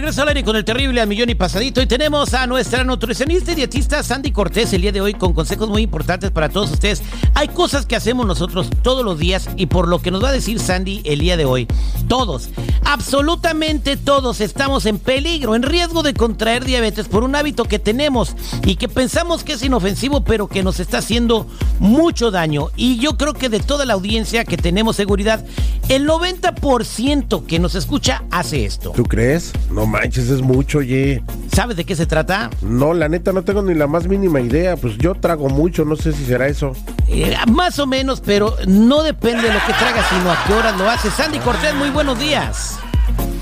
regreso 0.00 0.22
al 0.22 0.28
aire 0.28 0.44
con 0.44 0.54
el 0.54 0.64
terrible 0.64 1.00
al 1.00 1.08
millón 1.08 1.28
y 1.28 1.34
pasadito 1.34 1.82
y 1.82 1.86
tenemos 1.86 2.32
a 2.32 2.46
nuestra 2.46 2.84
nutricionista 2.84 3.50
y 3.50 3.56
dietista 3.56 4.00
Sandy 4.04 4.30
Cortés 4.30 4.72
el 4.72 4.82
día 4.82 4.92
de 4.92 5.00
hoy 5.00 5.14
con 5.14 5.32
consejos 5.32 5.68
muy 5.68 5.82
importantes 5.82 6.30
para 6.30 6.48
todos 6.48 6.70
ustedes. 6.70 7.02
Hay 7.34 7.48
cosas 7.48 7.84
que 7.84 7.96
hacemos 7.96 8.24
nosotros 8.24 8.70
todos 8.82 9.04
los 9.04 9.18
días 9.18 9.48
y 9.56 9.66
por 9.66 9.88
lo 9.88 10.00
que 10.00 10.12
nos 10.12 10.22
va 10.22 10.28
a 10.28 10.32
decir 10.32 10.60
Sandy 10.60 11.02
el 11.04 11.18
día 11.18 11.36
de 11.36 11.46
hoy, 11.46 11.66
todos, 12.06 12.48
absolutamente 12.84 13.96
todos 13.96 14.40
estamos 14.40 14.86
en 14.86 15.00
peligro, 15.00 15.56
en 15.56 15.64
riesgo 15.64 16.04
de 16.04 16.14
contraer 16.14 16.64
diabetes 16.64 17.08
por 17.08 17.24
un 17.24 17.34
hábito 17.34 17.64
que 17.64 17.80
tenemos 17.80 18.36
y 18.64 18.76
que 18.76 18.88
pensamos 18.88 19.42
que 19.42 19.54
es 19.54 19.64
inofensivo 19.64 20.22
pero 20.22 20.46
que 20.46 20.62
nos 20.62 20.78
está 20.78 20.98
haciendo 20.98 21.48
mucho 21.80 22.30
daño. 22.30 22.68
Y 22.76 22.98
yo 22.98 23.16
creo 23.16 23.32
que 23.32 23.48
de 23.48 23.58
toda 23.58 23.84
la 23.84 23.94
audiencia 23.94 24.44
que 24.44 24.56
tenemos 24.56 24.94
seguridad, 24.94 25.44
el 25.88 26.06
90% 26.06 27.46
que 27.46 27.58
nos 27.58 27.74
escucha 27.74 28.22
hace 28.30 28.64
esto. 28.64 28.92
¿Tú 28.92 29.04
crees? 29.04 29.52
No 29.70 29.86
manches, 29.86 30.28
es 30.28 30.42
mucho, 30.42 30.78
oye. 30.78 31.22
¿Sabes 31.52 31.76
de 31.76 31.84
qué 31.84 31.96
se 31.96 32.06
trata? 32.06 32.50
No, 32.60 32.92
la 32.92 33.08
neta 33.08 33.32
no 33.32 33.42
tengo 33.42 33.62
ni 33.62 33.74
la 33.74 33.86
más 33.86 34.06
mínima 34.06 34.40
idea. 34.40 34.76
Pues 34.76 34.98
yo 34.98 35.14
trago 35.14 35.48
mucho, 35.48 35.84
no 35.84 35.96
sé 35.96 36.12
si 36.12 36.24
será 36.24 36.46
eso. 36.46 36.72
Eh, 37.08 37.34
más 37.50 37.78
o 37.78 37.86
menos, 37.86 38.20
pero 38.20 38.54
no 38.66 39.02
depende 39.02 39.42
de 39.48 39.54
lo 39.54 39.60
que 39.60 39.72
tragas, 39.72 40.06
sino 40.10 40.30
a 40.30 40.44
qué 40.46 40.52
horas 40.52 40.76
lo 40.76 40.88
haces. 40.88 41.12
Sandy 41.14 41.38
Cortés, 41.38 41.74
muy 41.74 41.90
buenos 41.90 42.18
días. 42.18 42.78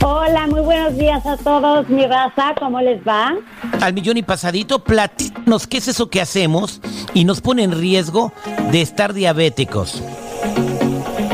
Hola, 0.03 0.47
muy 0.47 0.61
buenos 0.61 0.97
días 0.97 1.27
a 1.27 1.37
todos, 1.37 1.89
mi 1.89 2.07
raza, 2.07 2.55
¿cómo 2.61 2.81
les 2.81 3.01
va? 3.03 3.35
Al 3.81 3.93
millón 3.93 4.17
y 4.17 4.23
pasadito, 4.23 4.85
platícanos 4.85 5.67
qué 5.67 5.79
es 5.79 5.89
eso 5.89 6.11
que 6.11 6.21
hacemos 6.21 6.81
y 7.13 7.25
nos 7.25 7.41
pone 7.41 7.65
en 7.65 7.73
riesgo 7.73 8.33
de 8.71 8.83
estar 8.83 9.15
diabéticos. 9.15 10.03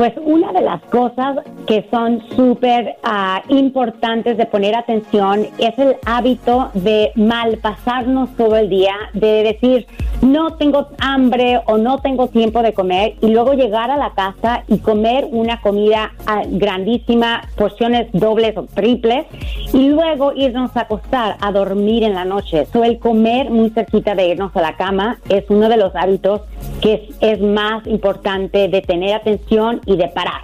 Pues 0.03 0.15
una 0.25 0.53
de 0.53 0.63
las 0.63 0.83
cosas 0.87 1.37
que 1.65 1.87
son 1.89 2.21
súper 2.35 2.97
ah, 3.05 3.41
importantes 3.47 4.37
de 4.37 4.47
poner 4.47 4.75
atención 4.75 5.47
es 5.59 5.79
el 5.79 5.95
hábito 6.05 6.73
de 6.75 7.13
malpasarnos 7.15 8.31
todo 8.37 8.57
el 8.57 8.69
día, 8.69 8.97
de 9.13 9.45
decir, 9.45 9.87
no 10.21 10.55
tengo 10.55 10.89
hambre 10.99 11.61
o 11.67 11.79
no 11.79 12.01
tengo 12.01 12.27
tiempo 12.27 12.63
de 12.63 12.75
comer 12.75 13.15
y 13.21 13.29
luego 13.29 13.55
llegar 13.55 13.93
a 13.93 13.97
la 13.97 14.11
casa 14.11 14.65
y 14.67 14.79
comer 14.79 15.29
una 15.31 15.61
comida 15.61 16.11
ah, 16.27 16.43
grandísima, 16.49 17.43
porciones 17.55 18.09
dobles 18.13 18.57
o 18.57 18.65
triples 18.65 19.27
y 19.73 19.89
luego 19.89 20.33
irnos 20.35 20.77
a 20.77 20.81
acostar, 20.81 21.37
a 21.41 21.53
dormir 21.53 22.03
en 22.03 22.15
la 22.15 22.25
noche. 22.25 22.67
So, 22.73 22.83
el 22.83 22.99
comer 22.99 23.51
muy 23.51 23.71
cerquita 23.71 24.17
de 24.17 24.31
irnos 24.31 24.51
a 24.57 24.63
la 24.63 24.77
cama 24.77 25.21
es 25.29 25.45
uno 25.49 25.69
de 25.69 25.77
los 25.77 25.95
hábitos 25.95 26.41
que 26.83 26.95
es, 26.95 27.01
es 27.21 27.41
más 27.41 27.87
importante 27.87 28.69
de 28.69 28.83
tener 28.83 29.15
atención 29.15 29.81
y 29.87 29.97
de 29.97 30.09
parar. 30.09 30.43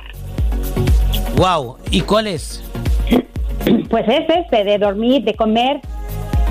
Wow, 1.36 1.76
¿y 1.90 2.00
cuál 2.00 2.28
es? 2.28 2.64
Pues 3.90 4.08
es 4.08 4.24
este, 4.28 4.64
de 4.64 4.78
dormir, 4.78 5.24
de 5.24 5.34
comer 5.34 5.80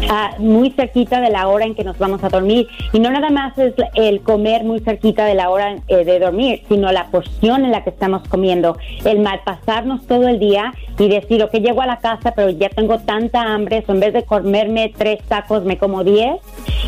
ah, 0.09 0.31
muy 0.37 0.71
cerquita 0.71 1.21
de 1.21 1.29
la 1.29 1.47
hora 1.47 1.65
en 1.65 1.75
que 1.75 1.83
nos 1.83 1.97
vamos 1.97 2.23
a 2.23 2.29
dormir. 2.29 2.67
Y 2.93 2.99
no 2.99 3.11
nada 3.11 3.29
más 3.29 3.57
es 3.57 3.73
el 3.95 4.21
comer 4.21 4.63
muy 4.63 4.79
cerquita 4.79 5.25
de 5.25 5.35
la 5.35 5.49
hora 5.49 5.75
eh, 5.87 6.05
de 6.05 6.19
dormir, 6.19 6.63
sino 6.67 6.91
la 6.91 7.07
porción 7.07 7.65
en 7.65 7.71
la 7.71 7.83
que 7.83 7.89
estamos 7.89 8.27
comiendo. 8.27 8.77
El 9.03 9.19
malpasarnos 9.19 10.05
todo 10.07 10.27
el 10.27 10.39
día 10.39 10.73
y 10.99 11.07
decir, 11.09 11.43
ok, 11.43 11.53
llego 11.53 11.81
a 11.81 11.85
la 11.85 11.97
casa, 11.97 12.33
pero 12.35 12.49
ya 12.49 12.69
tengo 12.69 12.99
tanta 12.99 13.41
hambre, 13.41 13.83
en 13.87 13.99
vez 13.99 14.13
de 14.13 14.23
comerme 14.23 14.93
tres 14.97 15.23
tacos, 15.27 15.63
me 15.63 15.77
como 15.77 16.03
diez 16.03 16.41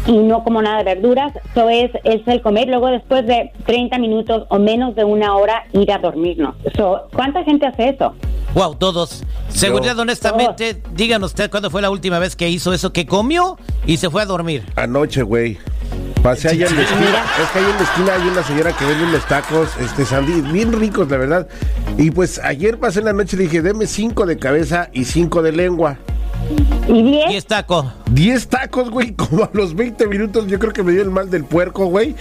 y 0.07 0.17
no 0.17 0.43
como 0.43 0.61
nada 0.61 0.79
de 0.79 0.95
verduras. 0.95 1.33
Eso 1.51 1.69
es, 1.69 1.91
es 2.03 2.27
el 2.27 2.41
comer. 2.41 2.67
Luego, 2.67 2.87
después 2.87 3.25
de 3.25 3.51
30 3.65 3.97
minutos 3.99 4.45
o 4.49 4.59
menos 4.59 4.95
de 4.95 5.03
una 5.03 5.35
hora, 5.35 5.65
ir 5.73 5.91
a 5.91 5.97
dormirnos. 5.97 6.55
So, 6.75 7.07
¿Cuánta 7.13 7.43
gente 7.43 7.65
hace 7.65 7.89
eso? 7.89 8.13
Wow, 8.53 8.75
todos. 8.75 9.23
Seguridad, 9.59 9.99
honestamente, 9.99 10.81
díganos 10.93 11.31
usted 11.31 11.49
cuándo 11.49 11.69
fue 11.69 11.81
la 11.81 11.89
última 11.89 12.17
vez 12.17 12.35
que 12.35 12.47
hizo 12.49 12.73
eso, 12.73 12.93
que 12.93 13.05
comió 13.05 13.57
y 13.85 13.97
se 13.97 14.09
fue 14.09 14.21
a 14.21 14.25
dormir. 14.25 14.63
Anoche, 14.75 15.21
güey. 15.21 15.57
Pasé 16.23 16.49
allá 16.49 16.67
en 16.67 16.75
la 16.75 16.81
esquina. 16.83 17.25
Es 17.41 17.49
que 17.49 17.59
ahí 17.59 17.65
en 17.65 17.75
la 17.75 17.83
esquina 17.83 18.13
hay 18.13 18.27
una 18.29 18.43
señora 18.43 18.73
que 18.73 18.85
vende 18.85 19.03
unos 19.03 19.25
tacos, 19.27 19.69
este 19.79 20.05
Sandy, 20.05 20.41
bien 20.41 20.71
ricos, 20.71 21.09
la 21.09 21.17
verdad. 21.17 21.47
Y 21.97 22.11
pues 22.11 22.39
ayer 22.39 22.77
pasé 22.77 22.99
en 22.99 23.05
la 23.05 23.13
noche 23.13 23.35
y 23.35 23.39
le 23.39 23.43
dije, 23.45 23.61
deme 23.61 23.85
cinco 23.85 24.25
de 24.25 24.37
cabeza 24.37 24.89
y 24.93 25.05
cinco 25.05 25.41
de 25.41 25.51
lengua. 25.51 25.97
¿Y 26.87 27.03
diez? 27.03 27.31
Y 27.31 27.35
es 27.35 27.45
taco. 27.45 27.91
10 28.11 28.47
tacos, 28.47 28.89
güey, 28.89 29.11
como 29.15 29.43
a 29.43 29.49
los 29.53 29.75
20 29.75 30.07
minutos 30.07 30.47
yo 30.47 30.57
creo 30.57 30.73
que 30.73 30.83
me 30.83 30.91
dio 30.91 31.01
el 31.01 31.11
mal 31.11 31.29
del 31.29 31.43
puerco, 31.43 31.85
güey, 31.85 32.15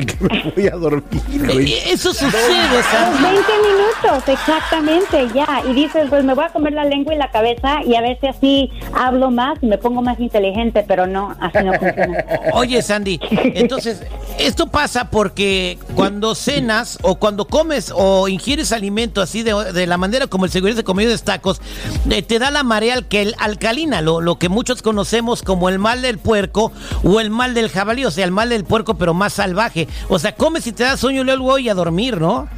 y 0.00 0.06
que 0.06 0.16
me 0.24 0.52
voy 0.54 0.66
a 0.68 0.70
dormir, 0.76 1.04
güey. 1.52 1.72
Eh, 1.74 1.82
Eso 1.92 2.12
sucede, 2.12 2.30
Los 2.74 2.84
Sandy. 2.86 3.22
20 3.22 3.42
minutos, 3.68 4.28
exactamente, 4.28 5.28
ya. 5.34 5.62
Y 5.68 5.72
dices, 5.74 6.06
pues 6.08 6.24
me 6.24 6.34
voy 6.34 6.44
a 6.44 6.48
comer 6.48 6.72
la 6.72 6.84
lengua 6.84 7.14
y 7.14 7.18
la 7.18 7.30
cabeza 7.30 7.80
y 7.84 7.94
a 7.94 8.00
ver 8.00 8.18
si 8.20 8.26
así 8.26 8.72
hablo 8.94 9.30
más 9.30 9.58
y 9.62 9.66
me 9.66 9.78
pongo 9.78 10.02
más 10.02 10.18
inteligente, 10.20 10.84
pero 10.86 11.06
no, 11.06 11.34
así 11.40 11.58
no 11.64 11.72
funciona. 11.74 12.24
Oye, 12.54 12.82
Sandy, 12.82 13.20
entonces, 13.54 14.02
esto 14.38 14.68
pasa 14.68 15.10
porque 15.10 15.78
cuando 15.94 16.34
cenas 16.34 16.98
o 17.02 17.16
cuando 17.16 17.46
comes 17.46 17.92
o 17.94 18.28
ingieres 18.28 18.72
alimento 18.72 19.20
así 19.20 19.42
de, 19.42 19.86
la 19.86 19.96
manera 19.98 20.26
como 20.26 20.44
el 20.44 20.50
seguridad 20.50 20.76
de 20.76 20.84
comido 20.84 21.10
de 21.10 21.18
tacos, 21.18 21.60
eh, 22.08 22.22
te 22.22 22.38
da 22.38 22.50
la 22.50 22.62
marea 22.62 22.96
alcal- 22.96 23.34
alcalina, 23.38 24.00
lo, 24.00 24.20
lo 24.20 24.38
que 24.38 24.48
muchos 24.48 24.82
conocemos 24.82 25.42
como 25.42 25.68
el 25.68 25.78
mal 25.78 26.02
del 26.02 26.18
puerco 26.18 26.72
o 27.04 27.20
el 27.20 27.30
mal 27.30 27.54
del 27.54 27.68
jabalí, 27.68 28.04
o 28.04 28.10
sea, 28.10 28.24
el 28.24 28.30
mal 28.30 28.48
del 28.48 28.64
puerco 28.64 28.94
pero 28.94 29.14
más 29.14 29.34
salvaje. 29.34 29.88
O 30.08 30.18
sea, 30.18 30.34
comes 30.34 30.66
y 30.66 30.72
te 30.72 30.84
da 30.84 30.96
sueño 30.96 31.22
y 31.22 31.24
luego 31.24 31.44
voy 31.44 31.68
a 31.68 31.74
dormir, 31.74 32.20
¿no? 32.20 32.48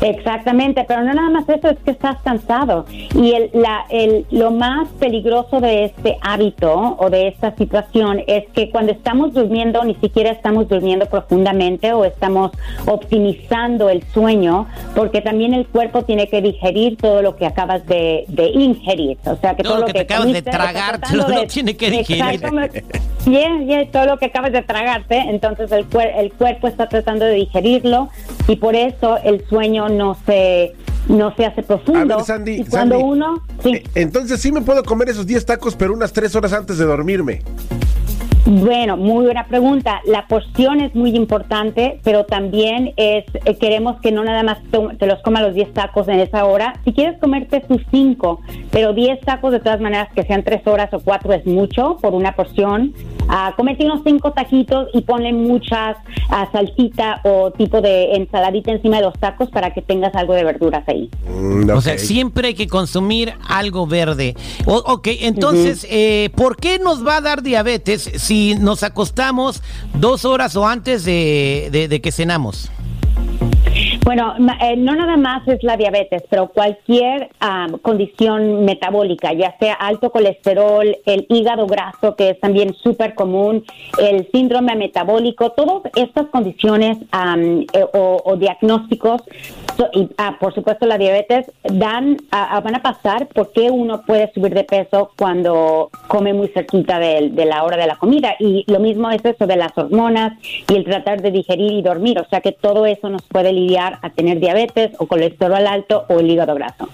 Exactamente, 0.00 0.84
pero 0.86 1.02
no 1.02 1.12
nada 1.12 1.30
más 1.30 1.48
eso, 1.48 1.68
es 1.68 1.78
que 1.84 1.90
estás 1.90 2.20
cansado. 2.22 2.86
Y 2.90 3.32
el, 3.32 3.50
la, 3.52 3.84
el, 3.90 4.26
lo 4.30 4.50
más 4.50 4.88
peligroso 5.00 5.60
de 5.60 5.84
este 5.86 6.18
hábito 6.20 6.96
o 6.98 7.10
de 7.10 7.28
esta 7.28 7.54
situación 7.56 8.22
es 8.26 8.44
que 8.52 8.70
cuando 8.70 8.92
estamos 8.92 9.32
durmiendo 9.34 9.84
ni 9.84 9.94
siquiera 9.96 10.30
estamos 10.30 10.68
durmiendo 10.68 11.06
profundamente 11.06 11.92
o 11.92 12.04
estamos 12.04 12.52
optimizando 12.86 13.88
el 13.90 14.02
sueño, 14.12 14.66
porque 14.94 15.20
también 15.20 15.54
el 15.54 15.66
cuerpo 15.66 16.02
tiene 16.02 16.28
que 16.28 16.42
digerir 16.42 16.96
todo 16.96 17.22
lo 17.22 17.36
que 17.36 17.46
acabas 17.46 17.86
de, 17.86 18.24
de 18.28 18.48
ingerir. 18.50 19.18
O 19.24 19.36
sea, 19.36 19.54
que 19.54 19.62
Todo 19.62 19.74
todo, 19.74 19.80
lo 19.80 19.86
que 19.86 19.92
te 19.92 20.00
acabas 20.00 20.26
de 20.26 20.32
comiste, 20.32 20.50
lo 20.50 20.56
tragar, 20.56 20.98
tratando 21.00 21.34
lo 21.34 21.46
tiene 21.46 21.76
que 21.76 21.90
digerir. 21.90 22.40
Yeah, 23.26 23.60
yeah, 23.62 23.90
todo 23.90 24.06
lo 24.06 24.18
que 24.18 24.26
acabas 24.26 24.52
de 24.52 24.62
tragarte, 24.62 25.16
entonces 25.18 25.70
el, 25.72 25.88
cuer- 25.90 26.12
el 26.16 26.32
cuerpo 26.32 26.66
está 26.68 26.88
tratando 26.88 27.24
de 27.26 27.34
digerirlo 27.34 28.08
y 28.46 28.56
por 28.56 28.74
eso 28.74 29.18
el 29.22 29.44
sueño 29.48 29.88
no 29.88 30.16
se 30.26 30.74
no 31.08 31.34
se 31.36 31.46
hace 31.46 31.62
profundo. 31.62 32.14
A 32.14 32.16
ver, 32.18 32.26
Sandy, 32.26 32.52
y 32.60 32.64
cuando 32.64 32.96
Sandy, 32.96 33.10
uno, 33.10 33.42
sí, 33.62 33.70
Eh, 33.76 33.84
Entonces 33.94 34.40
sí 34.42 34.52
me 34.52 34.60
puedo 34.60 34.82
comer 34.84 35.08
esos 35.08 35.26
10 35.26 35.46
tacos, 35.46 35.74
pero 35.74 35.94
unas 35.94 36.12
3 36.12 36.34
horas 36.36 36.52
antes 36.52 36.76
de 36.76 36.84
dormirme. 36.84 37.40
Bueno, 38.46 38.96
muy 38.96 39.24
buena 39.24 39.46
pregunta. 39.46 40.00
La 40.06 40.26
porción 40.26 40.80
es 40.80 40.94
muy 40.94 41.10
importante, 41.10 42.00
pero 42.04 42.24
también 42.24 42.92
es 42.96 43.24
eh, 43.44 43.56
queremos 43.58 44.00
que 44.00 44.12
no 44.12 44.24
nada 44.24 44.42
más 44.42 44.58
te 44.98 45.06
los 45.06 45.20
comas 45.22 45.42
los 45.42 45.54
10 45.54 45.72
tacos 45.72 46.08
en 46.08 46.20
esa 46.20 46.44
hora. 46.44 46.74
Si 46.84 46.92
quieres 46.92 47.18
comerte 47.18 47.60
tus 47.60 47.82
5, 47.90 48.40
pero 48.70 48.92
10 48.92 49.20
tacos 49.20 49.52
de 49.52 49.60
todas 49.60 49.80
maneras 49.80 50.08
que 50.14 50.22
sean 50.22 50.42
3 50.42 50.66
horas 50.66 50.92
o 50.92 51.00
4 51.00 51.32
es 51.34 51.46
mucho 51.46 51.96
por 52.00 52.14
una 52.14 52.32
porción. 52.32 52.94
Ah, 53.28 53.52
comete 53.56 53.84
unos 53.84 54.00
5 54.04 54.32
taquitos 54.32 54.88
y 54.94 55.02
ponle 55.02 55.32
muchas 55.32 55.96
ah, 56.30 56.48
salsita 56.52 57.20
o 57.24 57.50
tipo 57.50 57.80
de 57.80 58.14
ensaladita 58.14 58.72
encima 58.72 58.96
de 58.98 59.02
los 59.04 59.14
tacos 59.18 59.50
para 59.50 59.72
que 59.74 59.82
tengas 59.82 60.14
algo 60.14 60.34
de 60.34 60.44
verduras 60.44 60.82
ahí. 60.88 61.10
Mm, 61.28 61.70
O 61.70 61.80
sea, 61.80 61.98
siempre 61.98 62.48
hay 62.48 62.54
que 62.54 62.66
consumir 62.68 63.34
algo 63.48 63.86
verde. 63.86 64.34
O- 64.66 64.82
ok, 64.86 65.08
entonces, 65.20 65.86
eh, 65.90 66.30
¿por 66.36 66.56
qué 66.56 66.78
nos 66.78 67.06
va 67.06 67.16
a 67.16 67.20
dar 67.20 67.42
diabetes 67.42 68.10
si 68.16 68.54
nos 68.56 68.82
acostamos 68.82 69.62
dos 69.94 70.24
horas 70.24 70.56
o 70.56 70.66
antes 70.66 71.04
de, 71.04 71.68
de- 71.70 71.88
de 71.88 72.00
que 72.00 72.12
cenamos? 72.12 72.70
Bueno, 74.08 74.34
eh, 74.62 74.74
no 74.74 74.96
nada 74.96 75.18
más 75.18 75.46
es 75.48 75.62
la 75.62 75.76
diabetes, 75.76 76.22
pero 76.30 76.48
cualquier 76.48 77.28
am, 77.40 77.76
condición 77.76 78.64
metabólica, 78.64 79.34
ya 79.34 79.54
sea 79.58 79.74
alto 79.74 80.08
colesterol, 80.08 80.96
el 81.04 81.26
hígado 81.28 81.66
graso, 81.66 82.16
que 82.16 82.30
es 82.30 82.40
también 82.40 82.72
súper 82.72 83.14
común, 83.14 83.66
el 83.98 84.26
síndrome 84.32 84.76
metabólico, 84.76 85.50
todas 85.50 85.92
estas 85.94 86.28
condiciones 86.28 86.96
am, 87.10 87.66
eh, 87.70 87.84
o, 87.92 88.34
diagnósticos, 88.38 89.20
y 89.92 90.08
ah, 90.16 90.38
por 90.40 90.54
supuesto 90.54 90.86
la 90.86 90.96
diabetes, 90.96 91.52
dan, 91.62 92.16
van 92.30 92.74
a 92.74 92.82
pasar 92.82 93.28
porque 93.28 93.70
uno 93.70 94.02
puede 94.06 94.32
subir 94.32 94.54
de 94.54 94.64
peso 94.64 95.12
cuando 95.16 95.90
come 96.08 96.32
muy 96.32 96.48
cerquita 96.48 96.98
de, 96.98 97.28
de 97.30 97.44
la 97.44 97.62
hora 97.62 97.76
de 97.76 97.86
la 97.86 97.94
comida. 97.94 98.34
Y 98.40 98.64
lo 98.66 98.80
mismo 98.80 99.08
es 99.10 99.24
eso 99.24 99.46
de 99.46 99.54
las 99.56 99.76
hormonas 99.78 100.32
y 100.68 100.74
el 100.74 100.84
tratar 100.84 101.22
de 101.22 101.30
digerir 101.30 101.70
y 101.72 101.82
dormir. 101.82 102.18
O 102.18 102.28
sea 102.28 102.40
que 102.40 102.50
todo 102.50 102.86
eso 102.86 103.08
nos 103.08 103.22
puede 103.22 103.52
lidiar 103.52 103.97
a 104.02 104.10
tener 104.10 104.40
diabetes 104.40 104.92
o 104.98 105.06
colesterol 105.06 105.66
alto 105.66 106.04
o 106.08 106.20
el 106.20 106.30
hígado 106.30 106.54
graso. 106.54 106.88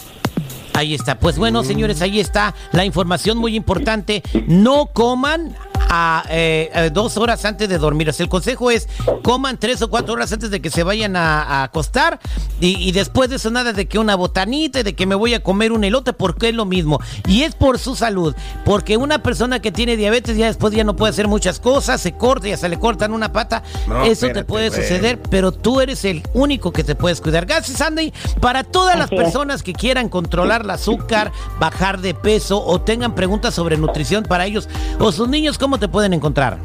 Ahí 0.75 0.93
está. 0.93 1.19
Pues 1.19 1.39
bueno, 1.39 1.63
señores, 1.63 2.03
ahí 2.03 2.19
está 2.19 2.55
la 2.73 2.85
información 2.85 3.39
muy 3.39 3.55
importante. 3.55 4.23
No 4.49 4.87
coman 4.87 5.55
a 5.89 6.25
eh, 6.29 6.91
dos 6.93 7.17
horas 7.17 7.45
antes 7.45 7.69
de 7.69 7.79
dormir. 7.79 8.09
O 8.09 8.13
sea, 8.13 8.25
el 8.25 8.31
consejo 8.31 8.71
es 8.71 8.89
coman 9.23 9.59
tres 9.59 9.83
o 9.83 9.91
cuatro 9.91 10.15
horas 10.15 10.33
antes 10.33 10.51
de 10.51 10.61
que 10.61 10.71
se 10.71 10.83
vayan 10.83 11.17
a, 11.17 11.63
acostar 11.63 12.19
y, 12.61 12.93
después 12.93 13.31
de 13.31 13.37
eso 13.37 13.51
nada 13.51 13.73
de 13.73 13.87
que 13.87 13.99
una 13.99 14.15
botanita 14.15 14.81
y 14.81 14.83
de 14.83 14.95
que 14.95 15.07
me 15.07 15.15
voy 15.15 15.35
a 15.35 15.43
comer 15.43 15.73
un 15.73 15.85
elote 15.85 16.13
porque 16.13 16.49
es 16.49 16.55
lo 16.55 16.65
mismo. 16.65 17.01
Y 17.27 17.43
es 17.43 17.55
por 17.55 17.79
su 17.79 17.97
salud, 17.97 18.35
porque 18.65 18.97
una 18.97 19.23
persona 19.23 19.61
que 19.61 19.73
tiene 19.73 19.97
diabetes 19.97 20.37
ya 20.37 20.47
después 20.47 20.73
ya 20.75 20.85
no 20.85 20.97
puede 20.97 21.11
hacer 21.11 21.29
muchas 21.29 21.61
cosas, 21.61 22.01
se 22.01 22.13
corta, 22.13 22.49
ya 22.49 22.57
se 22.57 22.69
le 22.69 22.79
cortan 22.79 23.13
una 23.13 23.33
pata. 23.33 23.63
eso 24.05 24.29
te 24.33 24.45
puede 24.45 24.71
suceder, 24.71 25.21
pero 25.31 25.53
tú 25.53 25.81
eres 25.81 26.05
el 26.05 26.23
único 26.33 26.73
que 26.73 26.85
te 26.85 26.95
puedes 26.95 27.21
cuidar. 27.21 27.47
Gracias, 27.47 27.81
Andy. 27.81 28.13
Para 28.41 28.65
todas 28.65 28.99
las 28.99 29.11
personas 29.11 29.63
que 29.63 29.73
quieran 29.73 30.09
controlar 30.09 30.63
el 30.63 30.71
azúcar, 30.71 31.33
bajar 31.59 32.01
de 32.01 32.15
peso 32.15 32.65
o 32.65 32.81
tengan 32.81 33.15
preguntas 33.15 33.55
sobre 33.55 33.77
nutrición 33.77 34.25
para 34.25 34.47
ellos 34.47 34.69
o 34.99 35.13
sus 35.13 35.29
niños, 35.29 35.59
¿cómo 35.59 35.74
te 35.79 35.89
pueden 35.89 36.13
encontrar? 36.13 36.59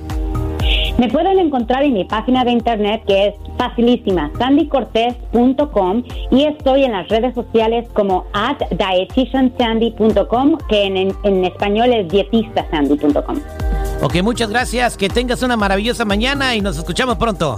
Me 0.97 1.07
pueden 1.07 1.39
encontrar 1.39 1.83
en 1.83 1.93
mi 1.93 2.03
página 2.03 2.43
de 2.43 2.51
internet 2.51 3.01
que 3.07 3.27
es 3.27 3.35
facilísima, 3.57 4.29
sandycortez.com 4.37 6.03
y 6.29 6.43
estoy 6.43 6.83
en 6.83 6.91
las 6.91 7.07
redes 7.07 7.33
sociales 7.33 7.87
como 7.93 8.25
at 8.33 8.57
dietitiansandy.com 8.69 10.57
que 10.67 10.83
en, 10.83 11.15
en, 11.23 11.45
español 11.45 11.93
es 11.93 12.09
dietistasandy.com. 12.09 13.39
Ok, 14.01 14.21
muchas 14.23 14.49
gracias, 14.49 14.97
que 14.97 15.07
tengas 15.07 15.41
una 15.41 15.55
maravillosa 15.55 16.03
mañana 16.03 16.55
y 16.55 16.61
nos 16.61 16.77
escuchamos 16.77 17.17
pronto. 17.17 17.57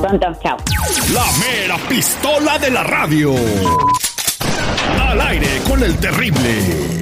Pronto, 0.00 0.26
chao. 0.42 0.56
La 1.12 1.26
mera 1.40 1.76
pistola 1.88 2.58
de 2.58 2.70
la 2.70 2.84
radio. 2.84 3.34
Al 5.06 5.20
aire 5.20 5.48
con 5.68 5.82
el 5.82 5.98
terrible. 5.98 6.97